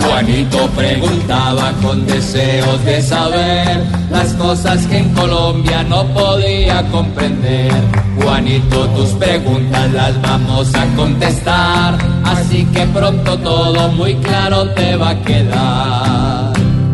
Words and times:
Juanito 0.00 0.68
preguntaba 0.76 1.72
con 1.82 2.06
deseos 2.06 2.84
de 2.84 3.02
saber 3.02 3.84
las 4.10 4.32
cosas 4.34 4.86
que 4.86 4.98
en 4.98 5.12
Colombia 5.14 5.82
no 5.82 6.06
podía 6.14 6.82
comprender. 6.90 7.72
Juanito, 8.16 8.86
tus 8.90 9.10
preguntas 9.10 9.92
las 9.92 10.22
vamos 10.22 10.74
a 10.74 10.86
contestar, 10.96 11.98
así 12.24 12.64
que 12.66 12.86
pronto 12.86 13.38
todo 13.38 13.88
muy 13.92 14.14
claro 14.16 14.68
te 14.70 14.96
va 14.96 15.10
a 15.10 15.22
quedar. 15.22 16.52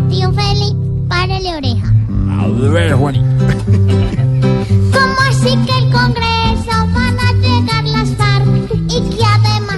Tío 0.09 0.33
Feli, 0.33 0.75
párele 1.09 1.55
oreja. 1.57 1.95
A 2.41 2.47
ver, 2.71 2.95
Juanito. 2.95 3.27
¿Cómo 4.93 5.21
así 5.29 5.57
que 5.67 5.79
el 5.79 5.91
Congreso 5.91 6.75
van 6.95 7.19
a 7.21 7.33
llegar 7.35 7.85
las 7.85 8.09
FARC 8.17 8.47
y 8.89 9.01
que 9.11 9.25
además 9.25 9.70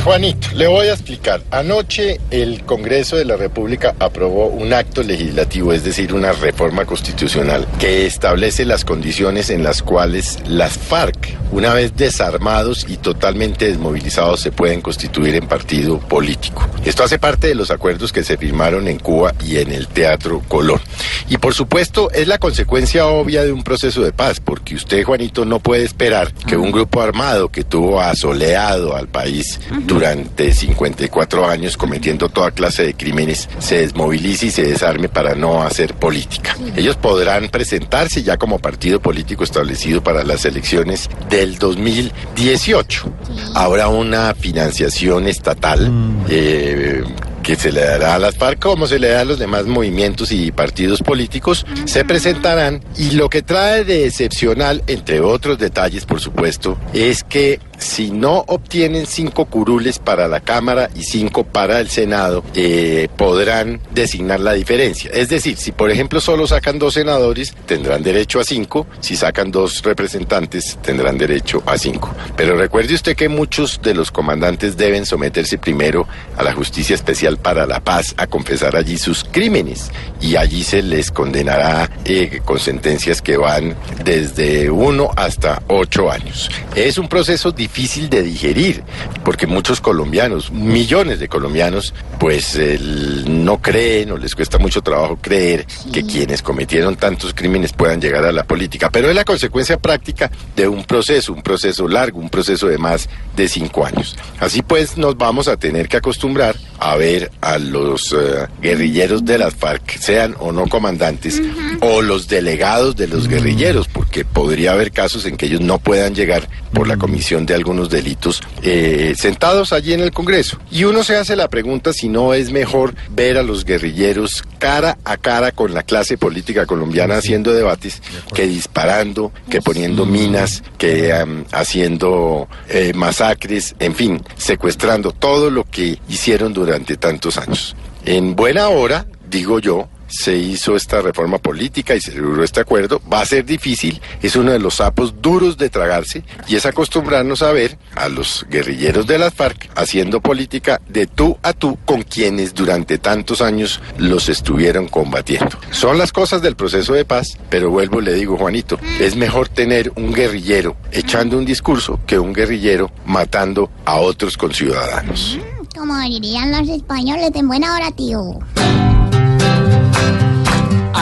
Juanito, 0.00 0.48
le 0.54 0.66
voy 0.66 0.88
a 0.88 0.92
explicar. 0.92 1.42
Anoche 1.50 2.20
el 2.30 2.64
Congreso 2.64 3.16
de 3.16 3.24
la 3.24 3.36
República 3.36 3.94
aprobó 3.98 4.46
un 4.48 4.72
acto 4.72 5.02
legislativo, 5.02 5.72
es 5.72 5.84
decir, 5.84 6.12
una 6.12 6.32
reforma 6.32 6.84
constitucional 6.84 7.66
que 7.78 8.06
establece 8.06 8.64
las 8.64 8.84
condiciones 8.84 9.50
en 9.50 9.62
las 9.62 9.82
cuales 9.82 10.38
las 10.46 10.76
FARC, 10.76 11.36
una 11.52 11.72
vez 11.72 11.96
desarmados 11.96 12.86
y 12.88 12.96
totalmente 12.96 13.66
desmovilizados, 13.66 14.40
se 14.40 14.52
pueden 14.52 14.80
constituir 14.80 15.34
en 15.36 15.46
partido 15.46 15.98
político. 15.98 16.68
Esto 16.84 17.04
hace 17.04 17.18
parte 17.18 17.48
de 17.48 17.54
los 17.54 17.70
acuerdos 17.70 18.12
que 18.12 18.24
se 18.24 18.36
firmaron 18.36 18.88
en 18.88 18.98
Cuba 18.98 19.34
y 19.44 19.58
en 19.58 19.72
el 19.72 19.88
Teatro 19.88 20.42
Colón. 20.48 20.80
Y 21.28 21.38
por 21.38 21.54
supuesto 21.54 22.10
es 22.12 22.28
la 22.28 22.38
consecuencia 22.38 23.06
obvia 23.06 23.44
de 23.44 23.52
un 23.52 23.62
proceso 23.62 24.02
de 24.02 24.12
paz, 24.12 24.40
porque 24.40 24.74
usted, 24.74 25.04
Juanito, 25.04 25.44
no 25.44 25.60
puede 25.60 25.84
esperar 25.84 26.32
que 26.32 26.56
un 26.56 26.72
grupo 26.72 27.00
armado 27.00 27.48
que 27.48 27.64
tuvo 27.64 28.00
asoleado 28.00 28.94
al 28.96 29.08
país 29.08 29.60
durante 29.86 30.52
54 30.52 31.48
años 31.48 31.76
cometiendo 31.76 32.28
toda 32.28 32.50
clase 32.50 32.84
de 32.84 32.94
crímenes 32.94 33.48
se 33.58 33.78
desmovilice 33.78 34.46
y 34.46 34.50
se 34.50 34.62
desarme 34.62 35.08
para 35.08 35.34
no 35.34 35.62
hacer 35.62 35.94
política. 35.94 36.56
Ellos 36.76 36.96
podrán 36.96 37.48
presentarse 37.48 38.22
ya 38.22 38.36
como 38.36 38.58
partido 38.58 39.00
político 39.00 39.44
establecido 39.44 40.02
para 40.02 40.24
las 40.24 40.44
elecciones 40.44 41.08
del 41.30 41.58
2018. 41.58 43.12
Habrá 43.54 43.88
una 43.88 44.34
financiación 44.34 45.28
estatal. 45.28 45.90
eh, 46.28 47.04
que 47.46 47.54
se 47.54 47.70
le 47.70 47.80
dará 47.80 48.16
a 48.16 48.18
las 48.18 48.36
FARC 48.36 48.58
como 48.58 48.88
se 48.88 48.98
le 48.98 49.10
da 49.10 49.20
a 49.20 49.24
los 49.24 49.38
demás 49.38 49.66
movimientos 49.66 50.32
y 50.32 50.50
partidos 50.50 51.00
políticos, 51.00 51.64
se 51.84 52.04
presentarán 52.04 52.82
y 52.98 53.12
lo 53.12 53.28
que 53.28 53.40
trae 53.40 53.84
de 53.84 54.04
excepcional, 54.04 54.82
entre 54.88 55.20
otros 55.20 55.56
detalles 55.56 56.06
por 56.06 56.20
supuesto, 56.20 56.76
es 56.92 57.22
que 57.22 57.60
si 57.78 58.10
no 58.10 58.44
obtienen 58.46 59.06
cinco 59.06 59.46
curules 59.46 59.98
para 59.98 60.28
la 60.28 60.40
Cámara 60.40 60.90
y 60.94 61.02
cinco 61.02 61.44
para 61.44 61.80
el 61.80 61.88
Senado, 61.88 62.42
eh, 62.54 63.08
podrán 63.16 63.80
designar 63.92 64.40
la 64.40 64.52
diferencia. 64.52 65.10
Es 65.12 65.28
decir, 65.28 65.56
si 65.56 65.72
por 65.72 65.90
ejemplo 65.90 66.20
solo 66.20 66.46
sacan 66.46 66.78
dos 66.78 66.94
senadores, 66.94 67.54
tendrán 67.66 68.02
derecho 68.02 68.40
a 68.40 68.44
cinco, 68.44 68.86
si 69.00 69.16
sacan 69.16 69.50
dos 69.50 69.82
representantes, 69.82 70.78
tendrán 70.82 71.18
derecho 71.18 71.62
a 71.66 71.76
cinco. 71.78 72.14
Pero 72.36 72.56
recuerde 72.56 72.94
usted 72.94 73.16
que 73.16 73.28
muchos 73.28 73.80
de 73.82 73.94
los 73.94 74.10
comandantes 74.10 74.76
deben 74.76 75.06
someterse 75.06 75.58
primero 75.58 76.06
a 76.36 76.42
la 76.42 76.52
justicia 76.52 76.94
especial 76.94 77.36
para 77.38 77.66
la 77.66 77.80
paz, 77.80 78.14
a 78.16 78.26
confesar 78.26 78.76
allí 78.76 78.98
sus 78.98 79.24
crímenes, 79.24 79.90
y 80.20 80.36
allí 80.36 80.64
se 80.64 80.82
les 80.82 81.10
condenará 81.10 81.90
eh, 82.04 82.40
con 82.44 82.58
sentencias 82.58 83.20
que 83.20 83.36
van 83.36 83.76
desde 84.04 84.70
uno 84.70 85.10
hasta 85.16 85.62
ocho 85.68 86.10
años. 86.10 86.50
Es 86.74 86.98
un 86.98 87.08
proceso 87.08 87.52
difícil 87.52 87.65
de 87.66 88.22
digerir, 88.22 88.82
porque 89.24 89.46
muchos 89.46 89.80
colombianos, 89.80 90.50
millones 90.50 91.18
de 91.18 91.28
colombianos, 91.28 91.94
pues 92.18 92.54
el- 92.56 93.44
no 93.44 93.60
creen 93.60 94.10
o 94.12 94.16
les 94.16 94.34
cuesta 94.34 94.58
mucho 94.58 94.80
trabajo 94.82 95.18
creer 95.20 95.66
que 95.92 96.04
quienes 96.04 96.42
cometieron 96.42 96.96
tantos 96.96 97.34
crímenes 97.34 97.72
puedan 97.72 98.00
llegar 98.00 98.24
a 98.24 98.32
la 98.32 98.44
política. 98.44 98.90
Pero 98.90 99.08
es 99.10 99.14
la 99.14 99.24
consecuencia 99.24 99.78
práctica 99.78 100.30
de 100.54 100.68
un 100.68 100.84
proceso, 100.84 101.32
un 101.32 101.42
proceso 101.42 101.86
largo, 101.88 102.18
un 102.18 102.30
proceso 102.30 102.66
de 102.68 102.78
más 102.78 103.08
de 103.36 103.48
cinco 103.48 103.84
años. 103.84 104.16
Así 104.40 104.62
pues, 104.62 104.96
nos 104.96 105.16
vamos 105.16 105.48
a 105.48 105.56
tener 105.56 105.88
que 105.88 105.98
acostumbrar 105.98 106.56
a 106.78 106.96
ver 106.96 107.30
a 107.40 107.58
los 107.58 108.12
eh, 108.12 108.46
guerrilleros 108.62 109.24
de 109.24 109.38
las 109.38 109.54
FARC, 109.54 109.98
sean 109.98 110.34
o 110.38 110.52
no 110.52 110.66
comandantes, 110.68 111.42
o 111.80 112.02
los 112.02 112.28
delegados 112.28 112.96
de 112.96 113.08
los 113.08 113.28
guerrilleros, 113.28 113.85
porque 114.16 114.24
podría 114.24 114.72
haber 114.72 114.92
casos 114.92 115.26
en 115.26 115.36
que 115.36 115.44
ellos 115.44 115.60
no 115.60 115.78
puedan 115.78 116.14
llegar 116.14 116.48
por 116.72 116.88
la 116.88 116.96
comisión 116.96 117.44
de 117.44 117.54
algunos 117.54 117.90
delitos 117.90 118.40
eh, 118.62 119.14
sentados 119.14 119.74
allí 119.74 119.92
en 119.92 120.00
el 120.00 120.10
Congreso. 120.10 120.58
Y 120.70 120.84
uno 120.84 121.04
se 121.04 121.16
hace 121.16 121.36
la 121.36 121.48
pregunta 121.48 121.92
si 121.92 122.08
no 122.08 122.32
es 122.32 122.50
mejor 122.50 122.94
ver 123.10 123.36
a 123.36 123.42
los 123.42 123.66
guerrilleros 123.66 124.42
cara 124.58 124.96
a 125.04 125.18
cara 125.18 125.52
con 125.52 125.74
la 125.74 125.82
clase 125.82 126.16
política 126.16 126.64
colombiana 126.64 127.16
haciendo 127.16 127.52
debates 127.52 128.00
que 128.34 128.46
disparando, 128.46 129.32
que 129.50 129.60
poniendo 129.60 130.06
minas, 130.06 130.62
que 130.78 131.12
am, 131.12 131.44
haciendo 131.52 132.48
eh, 132.70 132.92
masacres, 132.94 133.74
en 133.80 133.94
fin, 133.94 134.22
secuestrando 134.38 135.12
todo 135.12 135.50
lo 135.50 135.64
que 135.64 135.98
hicieron 136.08 136.54
durante 136.54 136.96
tantos 136.96 137.36
años. 137.36 137.76
En 138.06 138.34
buena 138.34 138.68
hora, 138.70 139.06
digo 139.28 139.58
yo, 139.58 139.88
se 140.16 140.36
hizo 140.36 140.76
esta 140.76 141.02
reforma 141.02 141.38
política 141.38 141.94
y 141.94 142.00
se 142.00 142.14
logró 142.14 142.42
este 142.42 142.60
acuerdo. 142.60 143.00
Va 143.12 143.20
a 143.20 143.26
ser 143.26 143.44
difícil, 143.44 144.00
es 144.22 144.34
uno 144.36 144.52
de 144.52 144.58
los 144.58 144.76
sapos 144.76 145.20
duros 145.20 145.56
de 145.58 145.68
tragarse 145.68 146.24
y 146.48 146.56
es 146.56 146.66
acostumbrarnos 146.66 147.42
a 147.42 147.52
ver 147.52 147.78
a 147.94 148.08
los 148.08 148.46
guerrilleros 148.48 149.06
de 149.06 149.18
las 149.18 149.34
FARC 149.34 149.70
haciendo 149.74 150.20
política 150.20 150.80
de 150.88 151.06
tú 151.06 151.38
a 151.42 151.52
tú 151.52 151.78
con 151.84 152.02
quienes 152.02 152.54
durante 152.54 152.98
tantos 152.98 153.42
años 153.42 153.80
los 153.98 154.28
estuvieron 154.28 154.88
combatiendo. 154.88 155.58
Son 155.70 155.98
las 155.98 156.12
cosas 156.12 156.42
del 156.42 156.56
proceso 156.56 156.94
de 156.94 157.04
paz, 157.04 157.38
pero 157.50 157.70
vuelvo 157.70 158.00
y 158.00 158.04
le 158.04 158.14
digo, 158.14 158.36
Juanito, 158.38 158.78
es 158.98 159.16
mejor 159.16 159.48
tener 159.48 159.92
un 159.96 160.12
guerrillero 160.12 160.76
echando 160.92 161.36
un 161.36 161.44
discurso 161.44 162.00
que 162.06 162.18
un 162.18 162.32
guerrillero 162.32 162.90
matando 163.04 163.70
a 163.84 163.96
otros 163.96 164.36
conciudadanos. 164.36 165.38
Como 165.76 165.98
dirían 166.00 166.52
los 166.52 166.68
españoles, 166.68 167.30
en 167.34 167.48
buena 167.48 167.76
hora, 167.76 167.90
tío. 167.90 168.38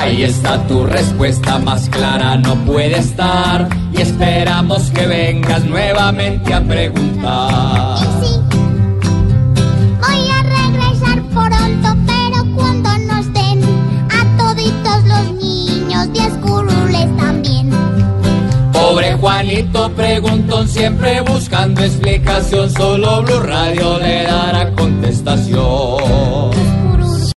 Ahí 0.05 0.23
está 0.23 0.65
tu 0.67 0.85
respuesta 0.85 1.59
más 1.59 1.89
clara, 1.89 2.37
no 2.37 2.55
puede 2.67 2.99
estar. 2.99 3.67
Y 3.91 4.03
esperamos 4.03 4.91
que 4.91 5.07
vengas 5.07 5.65
nuevamente 5.65 6.53
a 6.53 6.61
preguntar. 6.61 8.01
Sí, 8.23 8.39
voy 10.03 10.29
a 10.29 10.43
regresar 10.43 11.23
pronto, 11.33 11.97
pero 12.07 12.45
cuando 12.55 12.91
nos 12.99 13.33
den 13.33 13.65
a 14.11 14.27
toditos 14.37 15.05
los 15.07 15.33
niños, 15.43 16.13
diez 16.13 16.35
curules 16.35 17.17
también. 17.17 17.71
Pobre 18.75 19.15
Juanito 19.15 19.91
preguntón, 19.93 20.69
siempre 20.69 21.23
buscando 21.23 21.83
explicación. 21.83 22.69
Solo 22.71 23.23
Blue 23.23 23.41
Radio 23.41 23.99
le 24.01 24.25
dará 24.25 24.71
contestación. 24.75 26.74